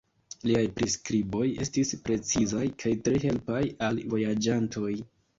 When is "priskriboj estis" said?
0.77-1.91